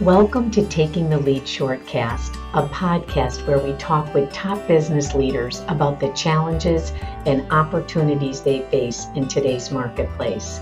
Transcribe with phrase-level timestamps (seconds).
[0.00, 5.62] Welcome to Taking the Lead Shortcast, a podcast where we talk with top business leaders
[5.68, 6.92] about the challenges
[7.26, 10.58] and opportunities they face in today's marketplace.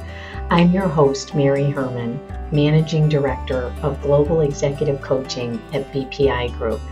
[0.51, 2.21] I'm your host, Mary Herman,
[2.53, 6.83] Managing Director of Global Executive Coaching at BPI Group.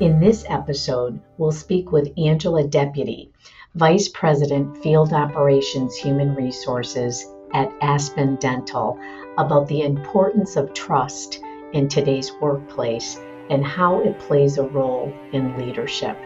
[0.00, 3.30] In this episode, we'll speak with Angela Deputy,
[3.74, 8.98] Vice President, Field Operations Human Resources at Aspen Dental,
[9.36, 11.42] about the importance of trust
[11.74, 16.16] in today's workplace and how it plays a role in leadership.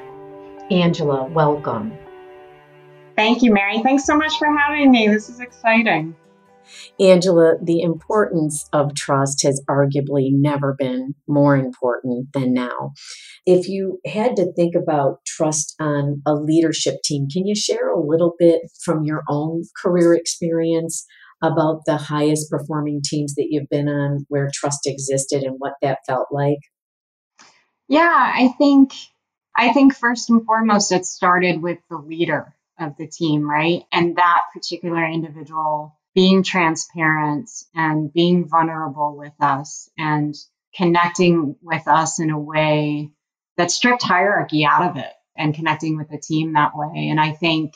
[0.70, 1.92] Angela, welcome.
[3.16, 3.82] Thank you, Mary.
[3.82, 5.08] Thanks so much for having me.
[5.08, 6.14] This is exciting.
[6.98, 12.92] Angela, the importance of trust has arguably never been more important than now.
[13.46, 18.00] If you had to think about trust on a leadership team, can you share a
[18.00, 21.04] little bit from your own career experience
[21.42, 25.98] about the highest performing teams that you've been on where trust existed and what that
[26.06, 26.58] felt like?
[27.88, 28.92] Yeah, I think
[29.56, 33.82] I think first and foremost it started with the leader of the team, right?
[33.92, 40.34] And that particular individual being transparent and being vulnerable with us and
[40.76, 43.10] connecting with us in a way
[43.56, 47.08] that stripped hierarchy out of it and connecting with the team that way.
[47.08, 47.74] And I think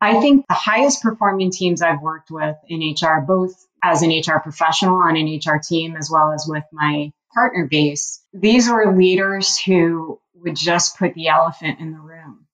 [0.00, 4.38] I think the highest performing teams I've worked with in HR, both as an HR
[4.38, 9.58] professional on an HR team, as well as with my partner base, these were leaders
[9.58, 12.46] who would just put the elephant in the room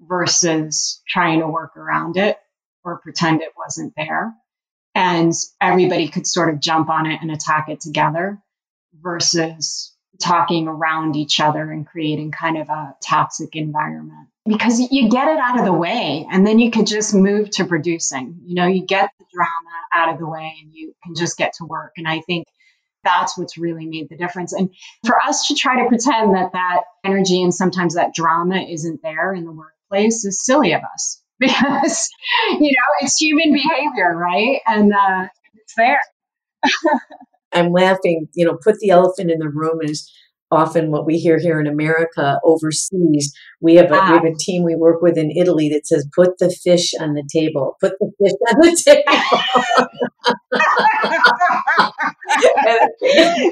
[0.00, 2.38] versus trying to work around it
[2.82, 4.32] or pretend it wasn't there.
[4.94, 8.40] And everybody could sort of jump on it and attack it together
[8.94, 14.28] versus talking around each other and creating kind of a toxic environment.
[14.46, 17.64] Because you get it out of the way and then you could just move to
[17.64, 18.40] producing.
[18.44, 19.48] You know you get the drama
[19.94, 21.92] out of the way and you can just get to work.
[21.96, 22.46] And i think
[23.02, 24.52] that's what's really made the difference.
[24.52, 24.70] And
[25.06, 29.32] for us to try to pretend that that energy and sometimes that drama isn't there
[29.32, 32.08] in the workplace is silly of us because
[32.60, 34.60] you know it's human behavior right?
[34.66, 36.00] And uh, it's there.
[37.52, 40.10] I'm laughing, you know, put the elephant in the room is
[40.50, 43.34] often what we hear here in America overseas.
[43.60, 46.38] We have a, we have a team we work with in Italy that says, "Put
[46.38, 47.76] the fish on the table.
[47.80, 49.06] Put the fish on the table."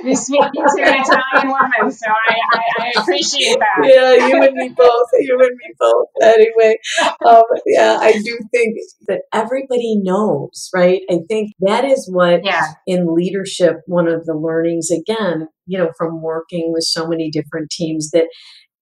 [0.05, 3.81] you speak to an Italian woman, so I, I, I, appreciate that.
[3.85, 5.09] Yeah, you and me both.
[5.19, 6.09] You and me both.
[6.23, 6.79] Anyway,
[7.27, 8.77] um, yeah, I do think
[9.09, 11.03] that everybody knows, right?
[11.11, 12.75] I think that is what yeah.
[12.87, 17.71] in leadership, one of the learnings again, you know, from working with so many different
[17.71, 18.27] teams that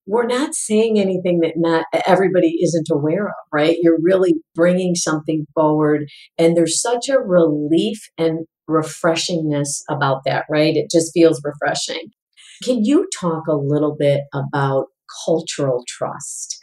[0.06, 3.76] we're not saying anything that not everybody isn't aware of, right?
[3.82, 6.06] You're really bringing something forward
[6.38, 10.76] and there's such a relief and refreshingness about that, right?
[10.76, 12.10] It just feels refreshing.
[12.62, 14.86] Can you talk a little bit about
[15.24, 16.56] cultural trust?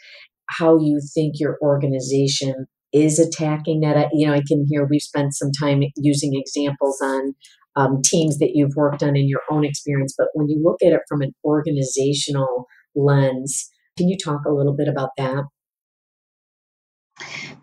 [0.49, 4.09] How you think your organization is attacking that?
[4.13, 7.33] You know, I can hear we've spent some time using examples on
[7.75, 10.93] um, teams that you've worked on in your own experience, but when you look at
[10.93, 15.43] it from an organizational lens, can you talk a little bit about that?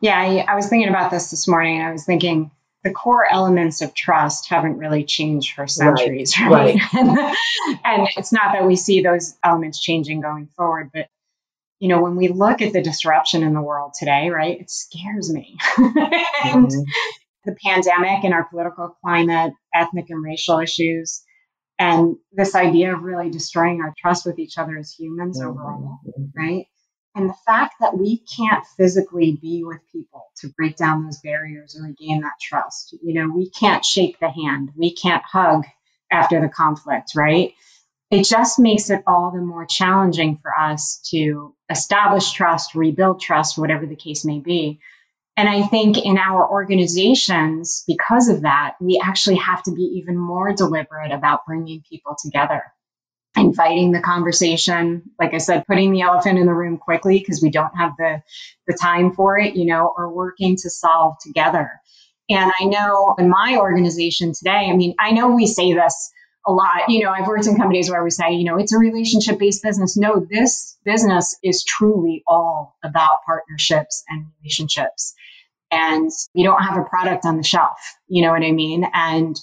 [0.01, 1.83] Yeah, I, I was thinking about this this morning.
[1.83, 2.51] I was thinking
[2.83, 6.77] the core elements of trust haven't really changed for centuries, right?
[6.95, 7.07] right?
[7.07, 7.37] right.
[7.85, 11.07] and, it's not that we see those elements changing going forward, but
[11.79, 15.33] you know, when we look at the disruption in the world today, right, it scares
[15.33, 15.57] me.
[15.79, 16.81] and mm-hmm.
[17.45, 21.23] The pandemic and our political climate, ethnic and racial issues,
[21.79, 26.01] and this idea of really destroying our trust with each other as humans overall,
[26.37, 26.67] right?
[27.15, 31.77] And the fact that we can't physically be with people to break down those barriers
[31.77, 32.95] or regain that trust.
[33.03, 35.65] You know, we can't shake the hand, we can't hug
[36.11, 37.55] after the conflict, right?
[38.11, 43.57] It just makes it all the more challenging for us to establish trust, rebuild trust,
[43.57, 44.81] whatever the case may be.
[45.41, 50.19] And I think in our organizations, because of that, we actually have to be even
[50.19, 52.63] more deliberate about bringing people together.
[53.35, 57.51] Inviting the conversation like i said putting the elephant in the room quickly because we
[57.51, 58.21] don't have the
[58.67, 61.71] the time for it you know or working to solve together.
[62.29, 66.11] And i know in my organization today i mean i know we say this
[66.47, 66.89] a lot.
[66.89, 69.63] You know i've worked in companies where we say you know it's a relationship based
[69.63, 69.97] business.
[69.97, 75.15] No this business is truly all about partnerships and relationships.
[75.73, 77.79] And you don't have a product on the shelf
[78.09, 78.85] you know what i mean?
[78.93, 79.37] And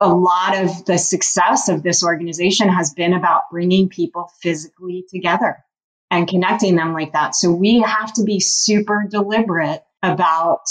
[0.00, 5.64] a lot of the success of this organization has been about bringing people physically together
[6.10, 7.34] and connecting them like that.
[7.34, 10.66] So we have to be super deliberate about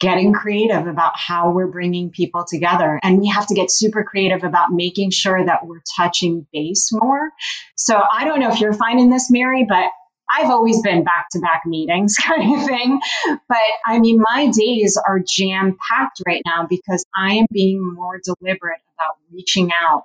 [0.00, 3.00] getting creative about how we're bringing people together.
[3.02, 7.30] And we have to get super creative about making sure that we're touching base more.
[7.76, 9.86] So I don't know if you're finding this, Mary, but
[10.30, 13.00] I've always been back to back meetings kind of thing.
[13.48, 18.20] But I mean, my days are jam packed right now because I am being more
[18.22, 20.04] deliberate about reaching out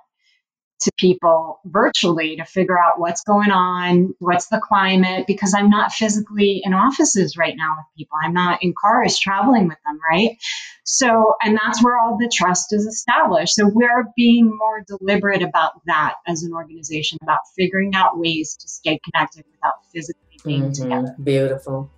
[0.80, 5.92] to people virtually to figure out what's going on, what's the climate, because I'm not
[5.92, 8.18] physically in offices right now with people.
[8.22, 10.36] I'm not in cars traveling with them, right?
[10.84, 13.54] So, and that's where all the trust is established.
[13.54, 18.68] So we're being more deliberate about that as an organization, about figuring out ways to
[18.68, 20.82] stay connected without physically being mm-hmm.
[20.82, 21.16] together.
[21.22, 21.90] Beautiful.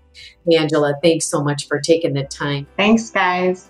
[0.51, 2.67] Angela, thanks so much for taking the time.
[2.77, 3.69] Thanks, guys.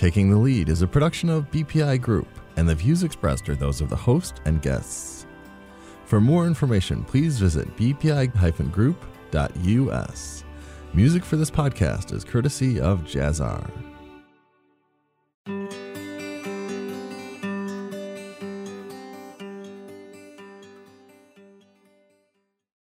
[0.00, 2.26] Taking the Lead is a production of BPI Group
[2.56, 5.26] and the views expressed are those of the host and guests.
[6.06, 10.44] For more information, please visit bpi-group.us.
[10.94, 13.89] Music for this podcast is courtesy of Jazzar.